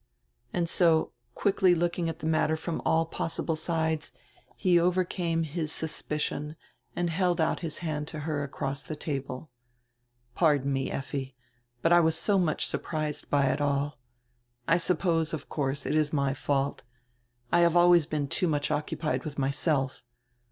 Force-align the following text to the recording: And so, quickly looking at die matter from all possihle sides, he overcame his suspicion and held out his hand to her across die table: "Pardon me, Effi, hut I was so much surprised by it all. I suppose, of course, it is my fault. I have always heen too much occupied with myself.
And 0.51 0.67
so, 0.67 1.11
quickly 1.35 1.75
looking 1.75 2.09
at 2.09 2.17
die 2.17 2.27
matter 2.27 2.57
from 2.57 2.81
all 2.83 3.05
possihle 3.05 3.55
sides, 3.55 4.11
he 4.55 4.79
overcame 4.79 5.43
his 5.43 5.71
suspicion 5.71 6.55
and 6.95 7.11
held 7.11 7.39
out 7.39 7.59
his 7.59 7.77
hand 7.85 8.07
to 8.07 8.21
her 8.21 8.43
across 8.43 8.83
die 8.87 8.95
table: 8.95 9.51
"Pardon 10.33 10.73
me, 10.73 10.89
Effi, 10.89 11.35
hut 11.83 11.93
I 11.93 11.99
was 11.99 12.15
so 12.17 12.39
much 12.39 12.65
surprised 12.65 13.29
by 13.29 13.45
it 13.51 13.61
all. 13.61 13.99
I 14.67 14.77
suppose, 14.77 15.35
of 15.35 15.49
course, 15.49 15.85
it 15.85 15.93
is 15.93 16.11
my 16.11 16.33
fault. 16.33 16.81
I 17.53 17.59
have 17.59 17.75
always 17.77 18.07
heen 18.07 18.27
too 18.27 18.47
much 18.47 18.71
occupied 18.71 19.23
with 19.23 19.37
myself. 19.37 20.01